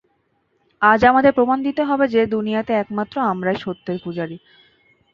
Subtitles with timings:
[0.81, 4.37] আজ আমাদের প্রমাণ দিতে হবে যে, দুনিয়াতে একমাত্র আমরাই সত্যের পূজারী।